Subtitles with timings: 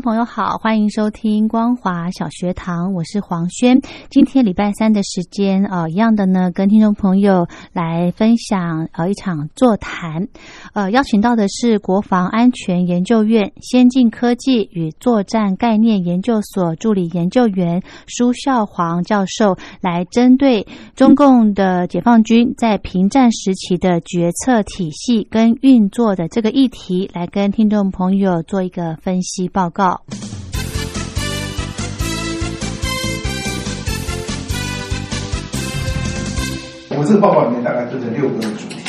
[0.00, 3.80] 朋友好，欢迎收听光华小学堂，我是黄轩。
[4.10, 10.28] 今天礼拜三的时间，呃，一样的呢，跟听众朋友来分享呃一场座谈，
[10.72, 29.87] 呃，邀请到的是国防安全研究院先进科技与作战概念研究所助理研究员舒孝煌教授，来针对中共的解放军在平战时期的决策体系跟运作的这个议题，来跟听众朋友做一个分析报告。
[36.90, 38.82] 我这个报告里面大概分成六个主题，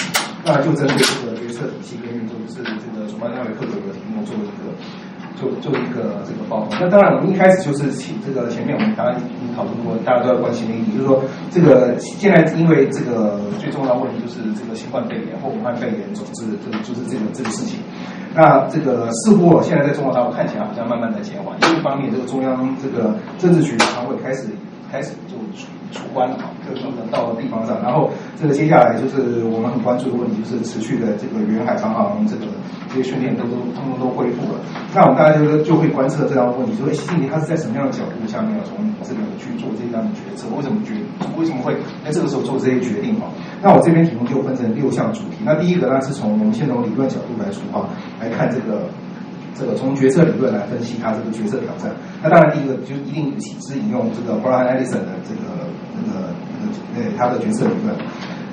[0.43, 4.73] 那就针对这个决策体系跟运作，是这个主办单位各个的题目做一个
[5.37, 6.69] 做做一个这个报告。
[6.81, 17.77] 那当然，我们一开始就是请这个前面我们大家已经讨论过，大家都要关心的一点，就是说这个现在因为这个最重要问题就是这个新冠肺炎或武汉肺炎，总之这个就是这个这个事情。
[18.35, 21.57] 那这个似乎现在在中国大陆看起来好像慢慢在减缓。
[21.57, 24.47] 一方面，这个中央这个政治局常委开始
[24.91, 27.81] 开始就出出关了嘛，就能到了地方上。
[27.81, 32.45] 然后这个接下来就是我们很关注的问题，就是持续的这个远海长航这个
[32.89, 34.59] 这些训练都都通通都恢复了。
[34.93, 40.47] 那我们大家就就会观测这样的问题，说习近平他是在什么样的角度下面要从这个去做这样的决策？
[40.55, 40.93] 为什么决
[41.37, 43.15] 为什么会在这个时候做这些决定？
[43.19, 43.27] 哈，
[43.61, 45.37] 那我这边题目就分成六项主题。
[45.43, 47.85] 那第一个呢，是从我们先从理论角度来出发。
[48.19, 48.89] 来看这个
[49.57, 51.91] 这个从决策理论来分析它这个决策挑战。
[52.21, 56.29] 那当然第一个就一定是引用这个 Brian Edison 的这个那个
[56.95, 57.95] 那个呃他的决策理论。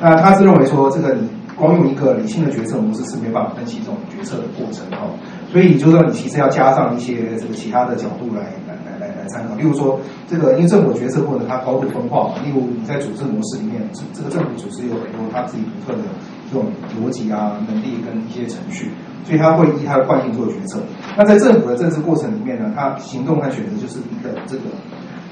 [0.01, 5.09] 那他是认为说这个你光用一个理性的决策模式是没办法分析这种决策的过程哈。
[5.51, 9.55] 所以就是说你其实要加上一些这个其他的角度来来来来来参考。
[9.55, 9.99] 例如说
[10.29, 16.05] 这个因为政府决策过程它高度分化嘛，例如你在组织模式里面，这这个政府组织有很多他自己独特的
[16.53, 16.67] 这种
[17.01, 18.91] 逻辑啊、能力跟一些程序。
[19.27, 20.79] 所以他会依他的惯性做决策。
[21.19, 24.63] 那在政府的政治过程里面呢，他行动和选择就是一个这个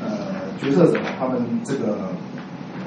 [0.02, 0.10] 呃
[0.58, 1.96] 决策者他们这个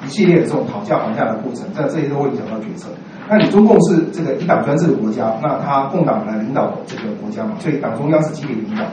[0.05, 2.89] 一系列的这种讨价还价的过程，在这些都会影响到决策。
[3.29, 8.83] 那你中共是这个一党专制的国家，那他共党来领导这个国家嘛，所以党中央是积极领导。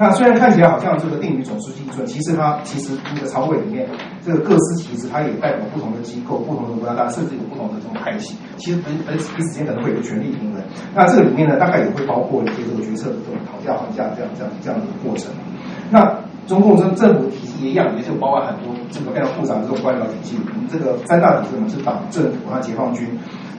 [0.00, 3.86] 那虽然看起来好像这个定于总书记一尊，其实它其实那个常委里面
[4.24, 8.34] 这个各司其职，它也代表不同的机构、不同的国家，当然甚至有不同的这种派系。
[8.56, 10.62] 其实彼彼彼此间可能会有权力平衡。
[10.94, 15.30] 那这个里面呢，大概也会包括一些这个决策的这种讨价还价这样这样这样的一个过程。
[15.90, 16.00] 那
[16.46, 20.38] 中共政政府体系一样，也就包含很多这个非常复杂的这种官僚体系。
[20.40, 23.06] 我们这个三大体制嘛，是党、政府和解放军。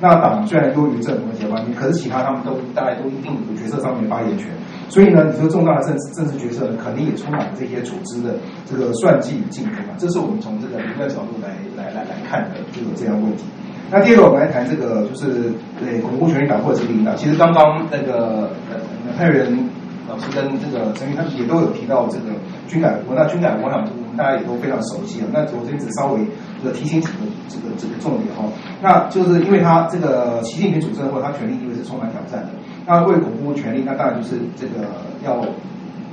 [0.01, 4.49] 那党虽然优于政府和解放军，可是其他他们都大概都一定有决策上面发言权。
[4.89, 9.93] 所以呢，你说重大的政治政治决策肯定也充满这些组织的这个算计与竞争嘛？
[9.97, 12.41] 这是我们从这个理论角度来来来来看。
[12.49, 13.43] 的这个这样问题。
[13.91, 17.13] 那第二个，我们来谈这个，就是对巩固权力打破这个领导。
[17.13, 18.79] 其实刚刚那个呃
[19.15, 19.45] 蔡元
[20.09, 22.33] 老师跟这个陈宇他们也都有提到这个
[22.67, 23.15] 军改国。
[23.15, 25.27] 那军改我想我们大家也都非常熟悉啊。
[25.31, 26.19] 那我这边只稍微
[26.61, 27.13] 这个提醒几个
[27.49, 28.43] 这个这个重点哈。
[28.81, 32.49] 那就是因为他这个习近平主政后，他权力地位是充满挑战的。
[32.85, 34.85] 那为巩固权力，那当然就是这个
[35.25, 35.39] 要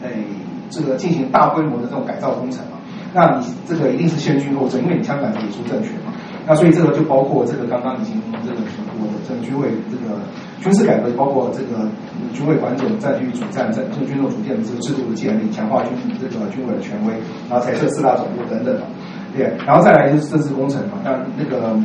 [0.02, 0.24] 诶
[0.70, 2.78] 这个进行大规模的这种改造工程嘛。
[3.14, 6.12] 那你这个一定是先军后政，因为你香港也出政权嘛。
[6.46, 8.56] 那所以这个就包括这个刚刚已经这个
[9.00, 10.16] 我的这个军委这个
[10.60, 11.88] 军事改革，包括这个
[12.32, 17.12] 军委管总战区主战、这个军种主建的这个制度的建立，强化军这个军委的权威，
[17.50, 18.86] 然后裁撤四大总部等等嘛，
[19.38, 21.79] 对，然后再来就是政治工程嘛，那那个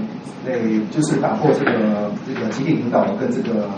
[0.46, 3.70] 诶就是打破这个这个集体领导跟这个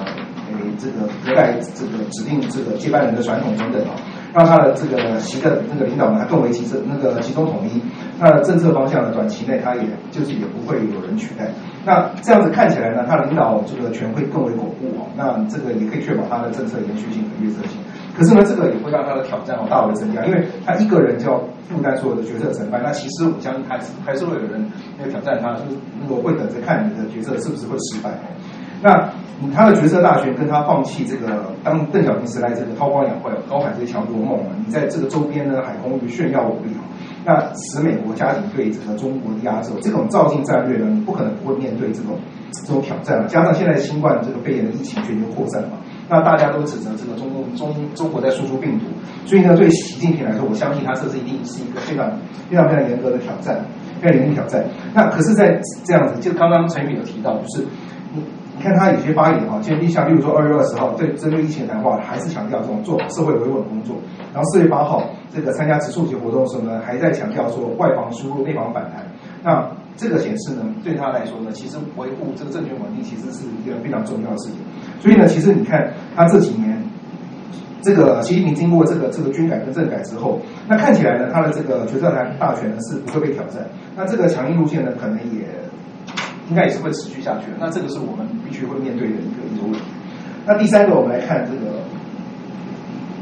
[0.48, 3.96] 诶这个隔代这个指定这个接班人的传统等等啊。
[4.36, 7.82] 让他的这个习的那个领导呢更为集中，那个集中统一。
[8.20, 11.48] 那政策方向呢，短期内他也就是也不会有人取代。
[11.86, 15.08] 那这样子看起来呢，他领导这个权会更为巩固哦。
[15.16, 17.80] 那这个也可以确保他的政策延续性和预测性。
[18.18, 21.38] 可是呢，这个也会让他的挑战哦大为增加，因为他一个人就要
[21.70, 22.80] 负担所有的决策成败。
[22.82, 24.66] 那其实我相信还是还是会有人
[25.02, 28.32] 要挑战他，就是如果会等着看你的决策是不是会失败哦。
[28.82, 29.10] 那
[29.54, 36.84] 他的决策大权跟他放弃这个当邓小平时代这个韬光养晦、高喊这些强国梦啊，你在这个周边呢海空域炫耀武力啊，
[37.26, 42.18] 那使美国家庭对这个中国的压制，这种造进战略呢，你不可能不会面对这种
[42.54, 45.78] 这种挑战加上现在新冠这个肺炎的疫情全球扩散嘛，
[46.10, 48.86] 那大家都指责这个中共中中国在输出病毒，
[49.26, 52.12] 所以呢，对习近平来说，我相信他这是一定是一个非常
[52.50, 53.64] 非常非常严格的挑战，
[54.02, 54.64] 非常严厉挑战。
[54.94, 57.66] 那可是，在这样子，就刚刚陈宇有提到，就是。
[58.14, 58.22] 你
[58.58, 63.98] 你看他有些发言哈，今天像例如说二月二十号对针对疫情谈话，还是强调这种做好社会维稳工作。
[64.34, 65.04] 然后四月八号
[65.34, 69.06] 这个参加植树节活动的时候呢，还在强调说外防输入，内防反弹。
[69.44, 74.56] 那这个显示呢，对他来说呢，其实维护这个政权稳定其实是一个非常重要的事情。
[75.00, 76.82] 所以呢，其实你看他这几年，
[77.82, 83.66] 这个习近平经过这个这个军改跟政改之后，那看起来呢，他的这个决策权大权呢是不会被挑战。
[83.96, 85.48] 那这个强硬路线呢，可能也。
[86.48, 89.80] 应该也是会持续下去的，那这个是我们必须会面对的一个一个问题。
[90.46, 91.82] 那第三个，我们来看这个，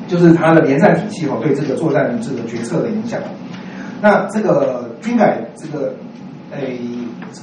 [0.10, 3.22] 就是它的连战体系哈对这个作战这个决策的影响。
[4.02, 5.94] 那这个军改这个，
[6.52, 6.78] 诶，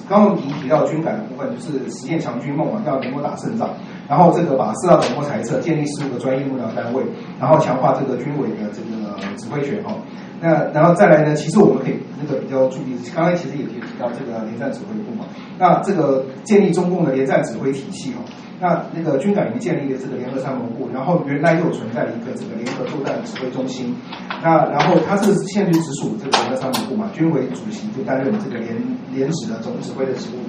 [0.06, 3.70] 刚刚您提到军改的部分，就是实现强军梦嘛，要能够打胜仗，
[4.10, 7.00] 然后这个把四大总部裁撤，建立十五个专业幕僚单位，
[7.38, 9.94] 然后强化这个军委的这个指挥权哈。
[10.40, 11.32] 那然后再来呢？
[11.36, 15.26] 其实我们可以那个比较注意，刚才其实也提提到这个连战指挥部嘛。
[15.58, 18.18] 那这个建立中共的连战指挥体系哈。
[18.58, 23.94] 那那个军改里面建立的这个联合参谋部，然后原来又存在一个这个联合作战指挥中心。
[24.42, 28.76] 那然后它是现在就直属这个联合参谋部嘛，军委主席就担任这个联
[29.14, 30.40] 联指的总指挥的职务。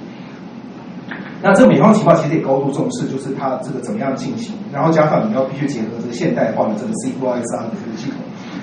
[1.42, 8.18] 那这美方情报其实也高度重视，就是它这个怎么样进行，然后加上你要必须结合这个现代化的这个 C4ISR 的这个系统。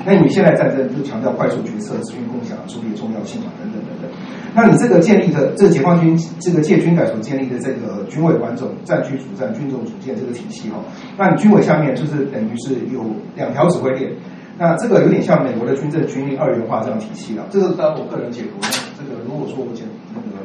[0.06, 4.10] 那你现在战争就强调快速决策、资讯共享、处理重要性嘛，等等等等。
[4.56, 10.78] 那你这个建立的这个解放军这个借军改所建立的这个军委管总、战区主战、军种主建这个体系哈，
[11.18, 13.04] 那你军委下面就是等于是有
[13.36, 14.10] 两条指挥链，
[14.58, 17.46] 那这个有点像美国的军政军令二元化这样体系了。
[17.50, 18.58] 这个当然我个人解读，
[18.98, 19.84] 这个如果说我解
[20.16, 20.38] 那个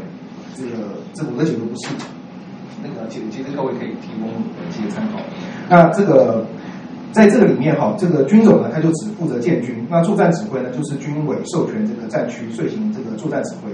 [0.57, 1.89] 这个这我的解读不是
[2.83, 5.19] 那个，其其实各位可以提供一些参考。
[5.69, 6.45] 那这个。
[7.15, 13.71] 在这个里面哈，这个军种呢，他就只负责建军，那作战指挥呢，就是军委授权这个战区遂行这个作战指挥。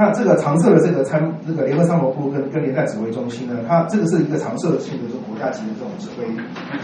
[0.00, 6.24] 那这个常设的这个参这个联合参谋部跟跟联战指挥中心呢，它这个是一个常设性的这种国家级的这种指挥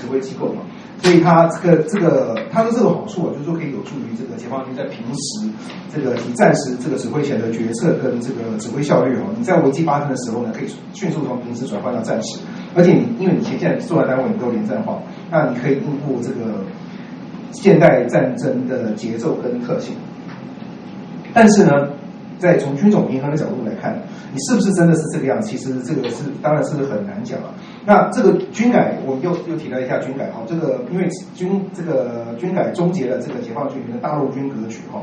[0.00, 0.62] 指挥机构嘛，
[0.99, 5.49] 所以它这个这个它的这个好处啊，就是说可以有助于这个解放军在平时
[5.94, 12.40] 这个以战时这个指挥前的决策跟这个指挥效率哦，你在危机发生的时候呢，可以迅速从平时转换到战时，
[12.75, 14.99] 而且你因为你前线作战单位你都连战化，
[15.30, 16.64] 那你可以应付这个
[17.52, 19.94] 现代战争的节奏跟特性，
[21.33, 21.71] 但是呢。
[22.38, 23.97] 在从军种平衡的角度来看，
[24.33, 25.41] 你是不是真的是这个样？
[25.43, 27.55] 其实这个是当然是很难讲了。
[27.87, 35.03] 那这个军改，我又又提到一下军改哈，这个因为军这个军改终结了这个解放军的大陆军格局哈。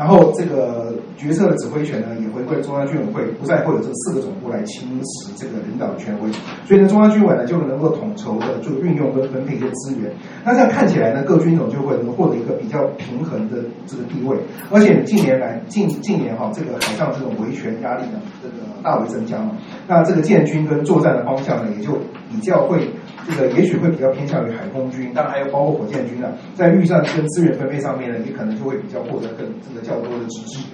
[0.00, 6.32] 然后这个决策的指挥权呢，也回归中央军委会，不再会有这四个总部来侵蚀这个领导的权威，
[6.64, 10.10] 所以呢，中央军委呢就能够统筹的就运用跟分配一些资源。
[10.42, 14.38] 那这样看起来呢，各军种就会能获得一个比较平衡的这个地位。
[14.70, 19.50] 而且近年来近近年哈，这个海上这种维权压力呢，这个大为增加嘛。
[19.86, 21.92] 那这个建军跟作战的方向呢，也就
[22.30, 22.88] 比较会。
[23.26, 30.64] 这个也许会比较偏向于海空军，当然还有包括火箭军啊，在预算跟资源分配上面呢，你可能就会比较获得更这个较多的支持。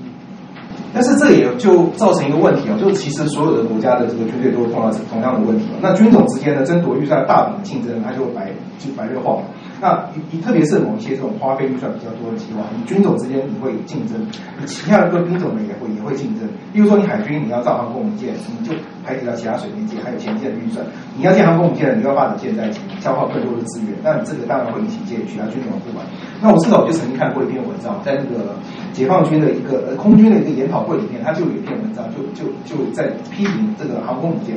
[0.93, 5.67] 但是这也就造成一个问题啊，就其实所有的国家的这个军队都会碰到同样的问题。
[5.81, 9.43] 那军种之间的争夺预算大笔的竞争，它就白就白热化。
[9.81, 14.17] 那你你特别是某一些这种花费预算比较多的计划，你军种之间你会竞争，
[14.59, 16.49] 你其他的各兵种呢也会也会竞争。
[16.73, 20.85] 比如说你海军你要造航空母舰，你就排挤到其他水面舰，还有前舰的预算。
[21.17, 26.05] 你要建航空母舰，你要发展舰载机，消耗更多的资源，那你这个当然会引起舰其他军种的不满。
[26.41, 28.57] 那我至少就曾经看过一篇文章，在那个
[28.93, 34.57] 解放军的一个呃空军的一个研讨会里面，他就有一篇文章，就就就在批评这个航空母舰。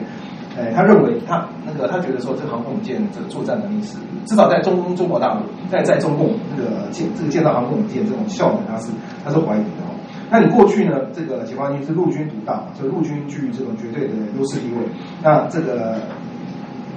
[0.59, 8.91] 哎，他认为他那个他觉得说，这个航空母舰这个作战能力是至少在中中国大陆，在在中共那个建这个建造航空母舰这种效能，他是
[9.23, 9.95] 他是怀疑的哦。
[10.29, 10.99] 那你过去呢？
[11.13, 14.85] 这个解放军是陆军独大嘛，就陆军居于这种绝对的优势地位。
[15.23, 15.95] 那这个，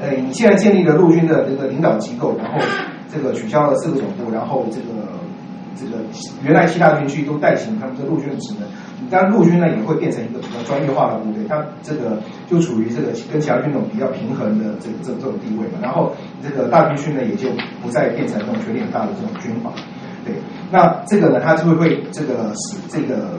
[0.00, 2.58] 呃，你现在建立了陆军的这个领导机构，然后
[3.10, 5.08] 这个取消了四个总部，然后这个
[5.76, 6.02] 这个
[6.42, 8.68] 原来七大军区都代行他们这陆军的职能。
[9.10, 12.18] 当，陆军呢也会变成一个比较专业化的部队，它这个
[12.48, 15.78] 就处于这个跟其他军种比较平衡的这个这这种地位嘛。
[15.80, 17.48] 然后这个大军区呢也就
[17.82, 19.70] 不再变成这种权力很大的这种军阀，
[20.24, 20.34] 对。
[20.70, 23.38] 那这个呢，它就会被这个使这个。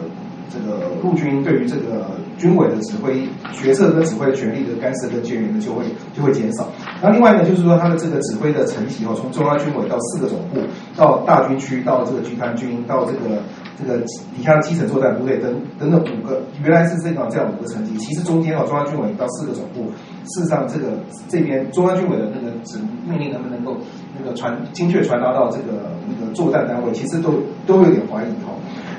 [0.53, 6.67] 这个陆军对于这个军委的指挥决策跟指挥权力的干涉跟介入呢，就会就会减少。
[7.01, 10.59] 那另外呢，就是说它的这个指挥的层级哦，从中央军委到四个总部，
[10.95, 13.41] 到大军区，到这个集团军，到这个
[13.79, 13.99] 这个
[14.35, 17.97] 底下的基层作战部队等等等五个，原来是这样这样五个层级。
[17.97, 19.85] 其实中间哦，中央军委到四个总部，
[20.25, 20.91] 事实上这个
[21.27, 22.77] 这边中央军委的那个指
[23.07, 23.77] 命令能不能够
[24.17, 27.33] 那个传精确传达到这个那个作战单位，其实都
[27.65, 28.53] 都有点怀疑哈。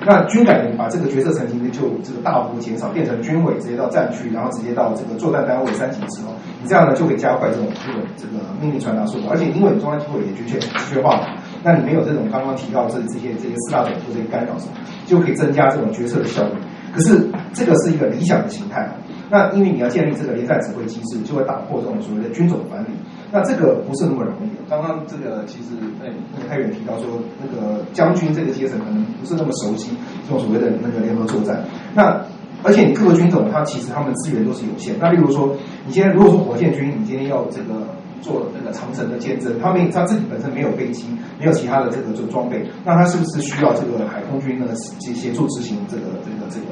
[0.07, 11.28] 那军改呢，把这个决策层级呢就这个大幅减少，变成军委直接到战区，然后直接到这个作战单位三级之后，你这样呢就可以加快这种这个这个命令传达速度，而且因为中央军委也的确的确化了，
[11.64, 14.73] 那你没有这种刚刚提到这这些这些四大总部这些干扰什么，
[15.06, 16.50] 就可以增加这种决策的效率。
[16.92, 18.87] 可是这个是一个理想的形态。
[19.30, 22.88] 那因为你要建立这个联战指挥机制，就会打破这种所谓的军种管理。
[23.33, 24.50] 那这个不是那么容易。
[24.68, 25.71] 刚刚这个其实
[26.04, 27.06] 哎，那个太远提到说，
[27.40, 29.97] 那个将军这个阶层可能不是那么熟悉
[30.28, 31.64] 这种所谓的那个联合作战。
[31.94, 32.21] 那
[32.62, 34.94] 而且你各个军种，它其实他们资源都是有限。
[35.00, 35.56] 那例如说，
[35.87, 37.75] 你今天如果说火箭军，你今天要这个。
[38.25, 41.04] 做那个长城的见证，他们他自己本身没有飞机，
[41.38, 44.64] 没有其他的这个做装备，那他是不是需要这个海空军呢
[44.99, 46.66] 协协助执行这个这个这个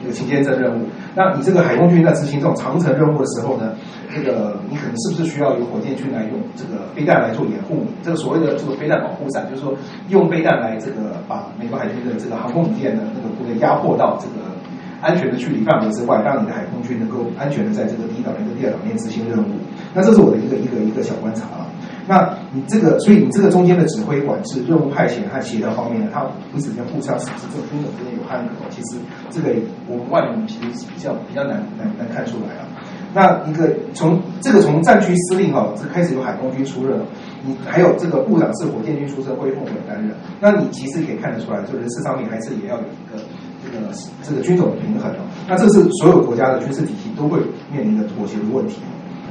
[0.00, 0.86] 这个勤监侦任务？
[1.14, 3.74] 那你这个海空军在执行这种长城任务的时候呢，
[4.14, 7.84] 这个你可能是不是需要有火箭军来用这个飞弹来做掩护？
[8.02, 9.76] 这个所谓的这个飞弹保护伞，就是说
[10.08, 14.54] 用飞弹来这个把美国海军的这个航空母舰的那个部队压迫到这个。
[15.02, 19.52] 安全的距离范围之外，让你的海空军能够安全的在这个第一岛链跟第二岛链执行任务。
[19.94, 21.66] 那这是我的一个一个一个小观察啊。
[22.06, 26.20] 那你这个，所以你这个中间的指挥管制、任务派遣和协调方面呢，它
[26.52, 28.52] 彼此间互相是这个军种之间有汉格。
[28.68, 28.98] 其实
[29.30, 29.54] 这个
[29.86, 32.68] 我们外人其实是比较比较难难难看出来啊。
[33.14, 37.00] 那一个从这个从战区司令哈，这开始有海空军出任，
[37.42, 40.14] 你还有这个部长是火箭军出身，恢复委担任。
[40.40, 43.22] 那你其实可以看得出来，就人事上面还是也要有一个。
[43.64, 43.86] 这个
[44.22, 47.40] 这个军种的平衡哦，那这是所有国家的军事体系都会
[47.72, 48.76] 面临的妥协的问题。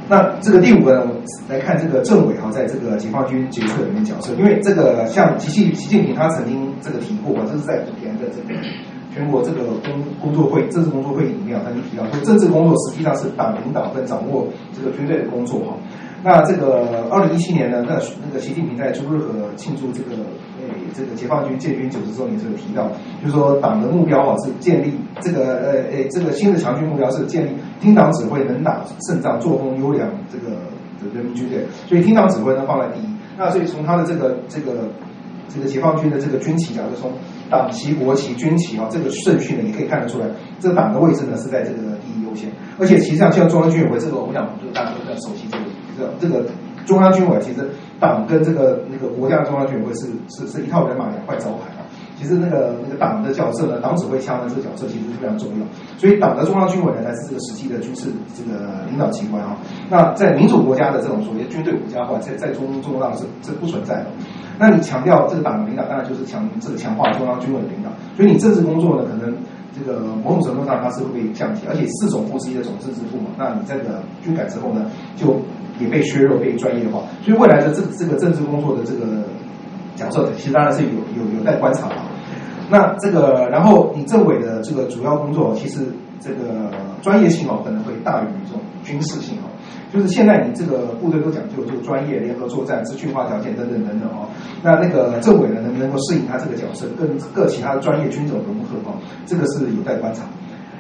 [0.10, 8.60] 那这个第五个呢，我来看这个政委哈，在这个解放军决策里面角色，因为这个像习近习近平他曾经这个提过啊，这是在昨天的这个
[9.13, 15.77] 全国这个工工作会政治工作会议里面，他就提到说，政治工作实际上是党领导跟掌握这个军队的工作哈。
[16.24, 20.70] 那这个二零一七年呢，那那个习近平在朱日和庆祝这个诶。
[20.96, 22.88] 这个解放军建军九十周年时候提到，
[23.20, 27.50] 就是说党的目标啊是建立这个呃呃这个新的强军目标是建立
[27.82, 30.51] 听党指挥能打胜仗作风优良这个
[31.01, 33.10] 的人民军队，所以听党指挥呢放在第一。
[33.36, 34.88] 那所以从他的这个这个
[35.50, 37.12] 这个解放军的这个军旗啊，就从
[37.50, 40.27] 党旗、国旗、军旗啊这个顺序呢，也可以看得出来，
[40.60, 42.51] 这个党的位置呢是在这个第一优先。
[42.77, 45.63] 而且实际上像中央军委会这个，我想就大家都比较熟悉这个
[45.97, 46.45] 这个这个。
[46.85, 47.65] 中央军委其实
[47.97, 51.88] 党跟这个那个国家的中央军委会是是是一套人马两块招牌啊。
[52.19, 55.65] 其实那个那个党的角色呢，党指挥枪的这个角色其实是非常重要。
[55.97, 59.55] 所以党的中央军委呢才是这个实际的军事这个领导机关啊。
[59.89, 64.07] 那在民主国家的这种所谓军队国家化，在在中中国大陆是是不存在的。
[64.59, 67.89] 那你强调这个党的领导，当然就是强这个强化中央军委的领导。
[68.17, 69.33] 所以你政治工作呢，可能
[69.74, 75.39] 这个某种程度上它是会被降低，而且四种部之一的总政治部嘛，那你这个军改之后呢，就。
[75.80, 79.24] 也被削弱、被专业化，所以未来的这这个政治工作的这个
[79.96, 82.06] 角色，其实当然是有有有待观察啊。
[82.70, 85.82] 那这个，然后你政委的这个主要工作，其实
[86.20, 86.70] 这个
[87.01, 89.50] 专业性哦，可能会大于这种军事性哦。
[89.93, 94.27] 就是现在你这个部队都讲究就专业、联合作战、资讯化条件等等等等哦。
[94.63, 98.97] 那那个政委呢，能不能够适应他这个角色，跟各其他的专业军种融合哦？
[99.27, 100.23] 这个是有待观察。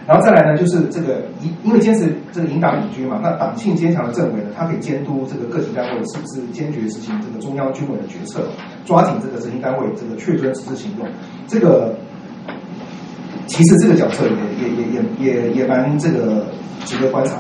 [0.07, 8.41] 然后再来呢，就是这个因因为坚持这个引导领军嘛，那党性坚强的政委呢，他可以监督这个各级单位是不是坚决执行这个中央军委的决策，
[8.83, 11.07] 抓紧这个执行单位这个确遵实施行动。
[11.47, 11.95] 这个
[13.45, 16.47] 其实这个角色也也也也也也蛮这个
[16.83, 17.37] 值得观察。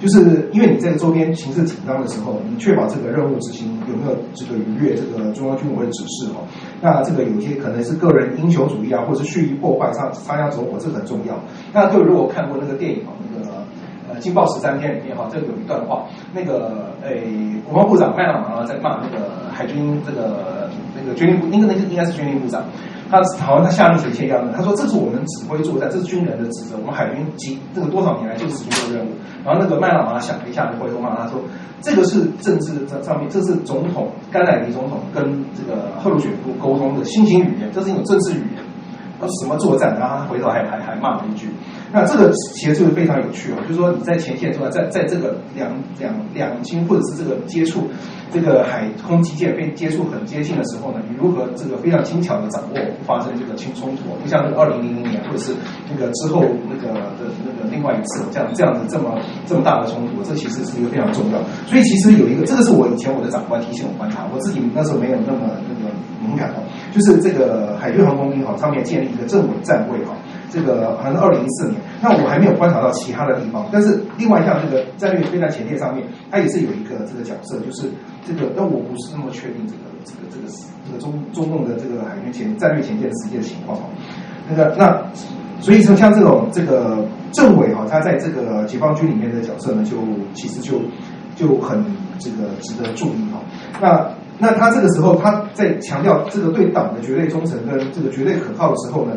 [0.00, 6.46] 就是因为你这个周边形势紧张的时候，你确保这个任务执行有没有这个逾越这个中央军委的指示哦？
[6.80, 11.38] 那这个有些可能是个人英雄主义啊，或者是蓄意破坏、擦擦枪走火，这很重要。
[11.72, 13.64] 那各位如果看过那个电影哦，那个
[14.08, 17.26] 呃《惊爆十三天》里面哈，这个有一段话，那个诶，
[17.64, 22.64] 国防部长麦朗芒在骂那个海军这个那个军令部，应该那个应该是军令部长。
[23.10, 29.10] 他好像他下令前线一样的，他说这是我们指挥作战，这是军人的职责，我们海军几这个多少年来就是执行这个任务。
[29.44, 31.40] 然后那个麦朗马想了一下，就回头骂他说，
[31.80, 35.24] 这个是政治上上面，这是总统甘乃迪总统跟
[35.56, 38.62] 这个赫鲁晓夫沟通的新型语言，这是一种政治语言。
[39.40, 39.98] 什么作战？
[39.98, 41.48] 然后他回头还还还骂了一句。
[41.92, 47.88] 那这个其实就是非常有趣哦，就是说你在前线作战，在在这个两两两军或者是这个接触
[48.30, 54.14] 这个海空基建被接触很接近的时候呢，你如何这个非常精巧的掌握发生这个轻冲突？
[54.22, 55.54] 不像那个二零零零年或者是
[55.88, 61.40] 那个之后那个的那个另外一次这样这样子这么这么大的冲突，这其实是一个非常重要。
[61.66, 65.90] 所以其实有一个，这个是我以前我的长官提醒我观察，我自己那时候没有那么那个
[66.20, 66.60] 敏感哦，
[66.92, 70.12] 就是这个海军航空兵哈上面建立一个政委站位哈。
[70.50, 73.66] 这个好像是二零一四年，那我还没有观察到其他的地方。
[73.70, 77.90] 但是另外像这个战略飞弹前列上面，它也是有一个这个角色，就是
[78.26, 78.50] 这个。
[78.56, 80.48] 但我不是那么确定这个这个这个
[80.86, 83.78] 这个中中共的这个海军前战略前舰实际的情况。
[84.48, 85.04] 那个那
[85.60, 89.96] 所以说像这种这个政委哈，他在这个解放军里面的角色呢，就
[90.32, 90.80] 其实就
[91.36, 91.84] 就很
[92.18, 93.42] 这个值得注意哈。
[93.80, 99.12] 那那他这个时候他在强调这个对党的绝对忠诚跟这个绝对可靠的时候呢？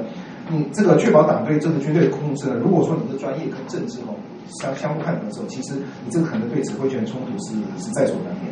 [0.51, 2.55] 你这个确保党对这个军队的控制呢？
[2.61, 4.13] 如果说你的专业跟政治哦
[4.59, 8.51] 相相互看的时候，其实你这个可能对指挥权冲突是是在所难免。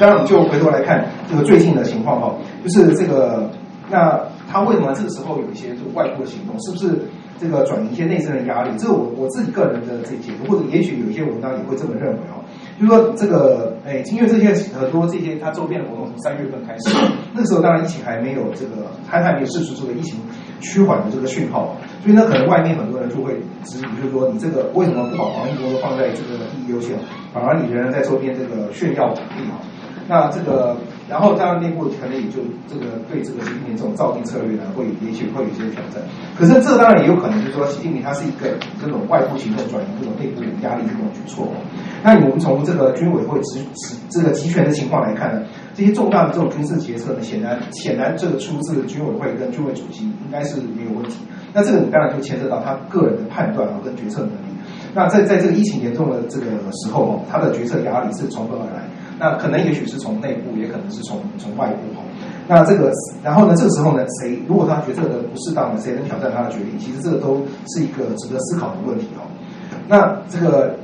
[0.00, 2.34] 当然，我们就回头来看这个最近的情况哈，
[2.64, 3.48] 就是这个
[3.88, 6.58] 那他为什么这个时候有一些这个外部的行动？
[6.60, 6.98] 是不是
[7.38, 8.70] 这个转移一些内政的压力？
[8.76, 12.42] 这我我自己个人的这解读，或者也许有一些文章也会这么认为哦。
[12.80, 16.90] 就说这个，哎，因为这些很多这些他周边的活动从三月份开始，
[17.32, 20.18] 那时候当然疫情还没有这个，还还没有释出这个疫情
[20.60, 26.96] 趋缓的这个讯号，所以呢，可能外面很多人就会质疑，就是说你这个为什么不把防疫工作放在这个第一优先，
[27.32, 29.60] 反而你仍然在周边这个炫耀武力啊？
[30.08, 30.76] 那这个。
[31.06, 36.02] 然后当然内部可能也就这个对这个习近平这种造兵策略呢，会也许会有一些挑战。
[36.34, 41.46] 可是这当然也有可能就是说，习近平他是一个这种外部行动转移这种内部压力这种举措。
[42.02, 51.16] 那我们从这个军委会执执这个集权的情况来看呢，这些重大的这种军事决策呢，显然显然这个出自军委会跟军委主席应该是没有问题。
[51.52, 54.54] 那这个你当然就牵涉到他个人的判断啊跟决策能力。
[54.94, 58.84] 那在在这个疫情严重的这个时候哦，他的决策压力是从何而来？
[59.18, 62.02] 那可能也许是从内部，也可能是从从外部哈。
[62.46, 66.78] 那这个，然后呢，这个时候呢，谁如果他决策的不适当呢，谁能挑战他的决定？
[66.78, 69.24] 其实这个都是一个值得思考的问题哈。
[69.88, 70.76] 那这个。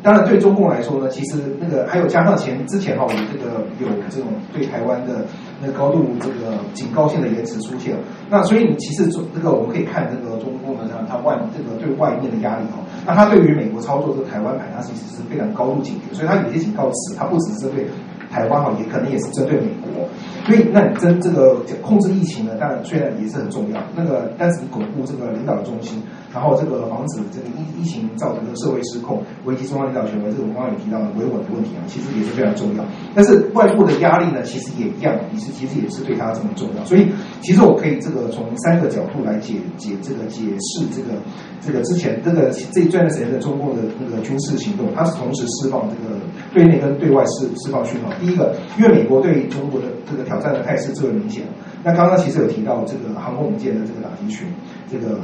[0.00, 5.24] 当然，对中共来说呢，其实那个还有加上前之前哈，我们这个有这种对台湾的
[5.60, 7.96] 那高度这个警告性的言辞出现。
[8.30, 12.78] 那所以你其实这个我们可以看这个中共的他他外这个对外面的压力哈。
[13.04, 17.86] 那他对于美国操作这个台湾牌，他其实是非常高度警觉，所以他有些警告词，他不只是对
[18.30, 20.06] 台湾哈，也可能也是针对美国。
[20.48, 26.02] 所以那你真这个控制疫情呢，当然虽然也是很重要，那个但是巩固这个领导的中心。
[26.30, 32.84] 然后这个防止这个疫疫情造成的社会失控，危及中央领导权威，这个我刚刚也提到了维稳的问题啊，其实也是非常重要。
[33.14, 36.84] 但是外部的压力呢，其实也一样，也是其实也是对他这么重要。
[36.84, 37.08] 所以
[37.40, 41.16] 其实我可以这个从三个角度来解解这个解释这个
[41.62, 46.20] 这个之前这个这一段时间的中共的那个军事行动，它是同时释放这个
[46.52, 48.12] 对内跟对外释释放讯号。
[48.20, 51.42] 第一个，因为美国对中国的这个挑挑战的态势最为明显。
[51.82, 54.46] 那刚刚其实有提到这个航空母舰的这个打击群，
[54.90, 55.18] 这个。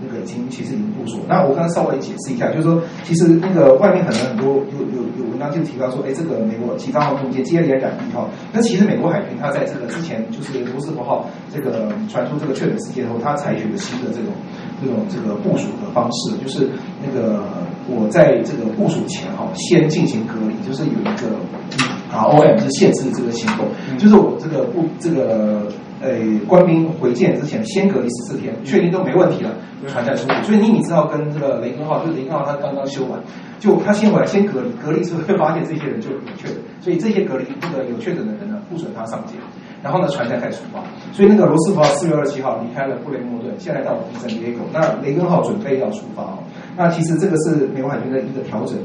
[0.00, 1.18] 那个已经其实已经部署。
[1.26, 8.28] 那我刚刚稍微解释一下，就是说，其实那个外面可能很多有有有文章就提到说，哎，这个美国其他航空母舰接连染疫哈。
[8.52, 14.32] 那其实美国海军它在这个之前，就是罗斯福号这个传出这个确诊事件后，它采取了新的这种
[14.80, 16.70] 这种这个部署的方式，就是
[17.04, 17.42] 那个
[17.88, 21.26] 我在这个部署前哈，先进行隔离，就是有一个
[21.72, 23.66] 嗯 R O M 是限制这个行动，
[23.98, 25.66] 就是我这个不这个。
[26.00, 26.10] 呃
[26.46, 29.50] 官兵回舰之前先隔离十四天，确定都没问题了，
[29.88, 30.42] 船再出去。
[30.44, 33.18] 所以尼米兹号跟这个雷根号，就是雷根号他刚刚修完，
[33.58, 39.34] 就他先回来先隔离，隔离之后会发现这些人就有确诊，所以这些隔离这个有确诊的人呢，不准他上舰。
[39.82, 40.78] 然后呢，船才开始出发。
[41.12, 44.64] 所以那个罗斯福号四月二十七号离开了布雷默顿，现在到圣地亚哥。
[44.72, 46.38] 那雷根号准备要出发哦。
[46.76, 48.78] 那其实这个是美国海军的一个调整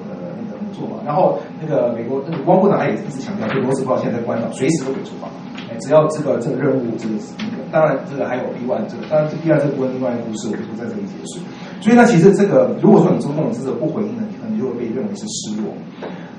[0.74, 0.98] 做法。
[1.06, 5.30] 然后那个美国那个汪部长他也一直强调，就罗斯福号现在在关岛，随时都可以出发。
[5.72, 11.40] 哎，只要这个这个任务这个那个，当然这个还有 B one 这个，当然这 B one 这部分另外一个故事我就不在这里解释。
[11.80, 15.72] 所以呢，其实这个如果说你中共这个不回应呢，你可能就会被认为是失落。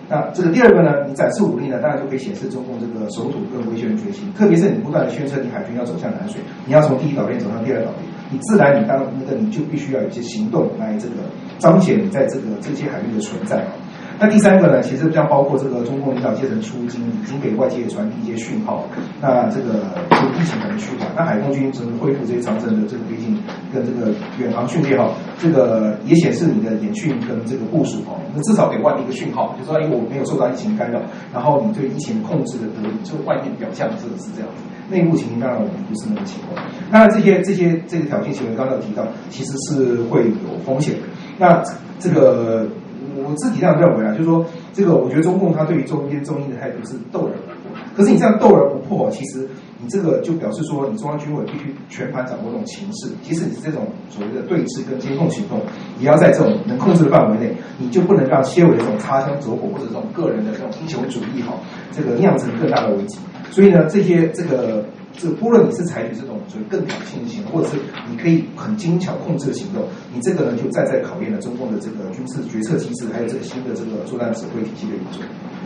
[0.07, 4.31] 那这个第二个呢，你展示武力呢，当然就可以显示中共这个守土跟威胁的决心。
[4.35, 11.15] 特别是你不断的宣称你海军要走向南水，你要从第一岛链走向第二岛链，你自然你当那个你就必须要有一些行动来这个
[11.59, 13.73] 彰显你在这个这些海域的存在啊。
[14.19, 18.85] 那第三个呢，其实像包括这个中共领导阶层出京，已经给外界传递一些讯号。
[19.21, 19.73] 那这个
[20.11, 23.37] 就疫情可能趋缓，那海空军怎么恢复这些长征的这个飞行
[23.73, 31.01] 跟这个远航训练哈，这个也显示你的演训跟这个部署哦，那至少给外面一个讯号，就说因为我没有受到疫情干扰，
[31.33, 34.63] 然后你对疫情控制的得力，就外面表象这个是这样子。
[34.89, 36.65] 内部情形当然我们不是那个情况。
[36.93, 40.95] 当然这些这些这个挑衅行为刚刚提到，其实是会有风险。
[41.37, 41.61] 那
[41.99, 42.69] 这个。
[43.17, 47.77] 我自己这样认为啊，就是说，这个我觉得中共他对于中间中医的态度是斗而不破。
[47.97, 49.49] 可是你这样斗而不破，其实
[49.79, 53.09] 你这个就表示说，你中央军委必须全盘掌握这种情势。
[53.23, 55.61] 即使你是这种所谓的对峙跟监控行动，
[56.01, 61.55] 也要在这种能控制的范围内，你就不能让些微的这种擦枪走火或者这种个人的这种英雄主义哈，
[61.93, 63.19] 这个酿成更大的危机。
[63.51, 64.85] 所以呢，这些这个。
[65.17, 67.77] 这不论你是采取这种所谓更挑衅的行动，或者是
[68.11, 75.23] 你可以很精巧控制的行动，你这个呢就再再考验了中共的这个军事决策机制，还有这个新的这个作战指挥体系的运作。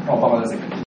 [0.07, 0.88] 那我报告到这里。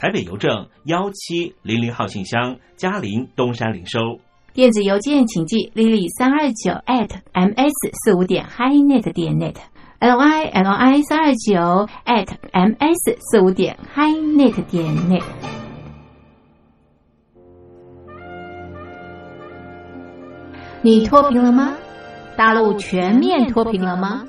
[0.00, 3.98] 台北邮政幺七零零号信箱，嘉陵东山零收。
[4.54, 9.56] 电子邮件请寄 lily 三二九 at ms 四五点 highnet 点 net
[9.98, 15.24] l i l i 三二九 at ms 四五点 highnet 点 net。
[20.80, 21.74] 你脱贫了吗？
[22.36, 24.28] 大陆全面脱贫了吗？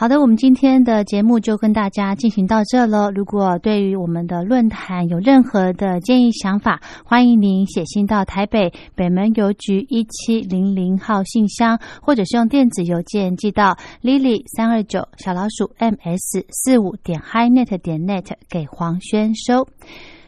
[0.00, 3.10] 好的，我们今天的节目就跟大家进行到这了。
[3.10, 19.66] 如果对于我们的论坛有任何的建议想法，欢迎您写信到台北北门邮局一七零零号信箱，或者是用电子邮件寄到 lily 三二九小老鼠 ms 四五点 highnet 点 net 给黄轩收。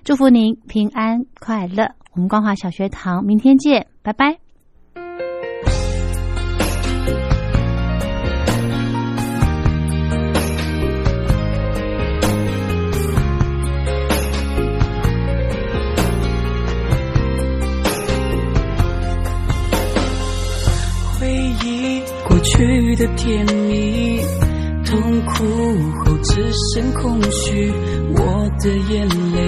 [0.02, 1.92] 祝福您平安快乐。
[2.14, 4.49] 我们光华小学堂明天见，拜拜。
[23.16, 24.20] 甜蜜，
[24.84, 25.44] 痛苦
[26.04, 27.72] 后只剩空虚。
[28.14, 29.38] 我的眼泪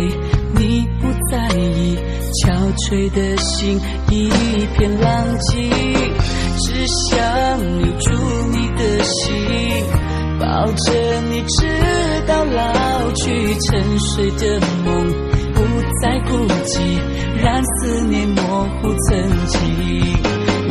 [0.55, 1.97] 你不在意，
[2.45, 4.31] 憔悴的心一
[4.77, 5.71] 片狼藉。
[6.59, 8.13] 只想留住
[8.53, 9.31] 你的心，
[10.39, 11.67] 抱着你直
[12.27, 13.55] 到老去。
[13.65, 14.87] 沉睡的梦
[15.55, 15.59] 不
[16.01, 16.31] 再孤
[16.65, 17.01] 寂，
[17.43, 19.11] 让思念模糊曾
[19.47, 19.61] 经。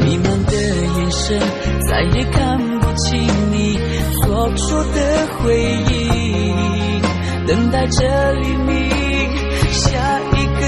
[0.03, 1.39] 迷茫的眼神，
[1.89, 2.70] 再也看不
[3.03, 3.17] 请
[3.51, 3.79] 你
[4.21, 5.59] 所说的回
[5.89, 7.01] 忆，
[7.47, 8.75] 等待着黎明，
[9.71, 10.61] 下一个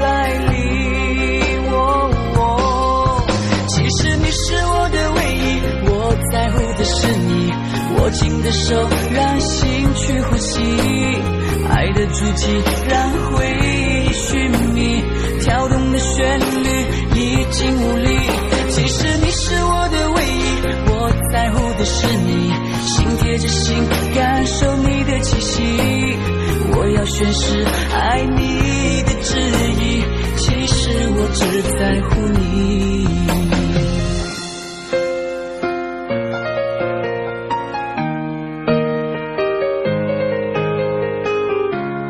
[0.00, 1.70] 来临。
[1.70, 3.20] 哦，
[3.68, 5.90] 其实你是我的唯一，我
[6.32, 7.52] 在乎的是你，
[7.98, 10.60] 握紧的手让心去呼吸，
[11.68, 12.46] 爱的足迹
[12.88, 15.04] 让回忆寻觅。
[15.42, 16.68] 跳动的旋律
[17.14, 18.05] 已经无力。
[23.38, 23.76] 着心
[24.14, 25.62] 感受你的气息。
[26.72, 29.38] 我要宣誓爱你的旨
[29.80, 30.04] 意，
[30.36, 33.25] 其实我只在乎你。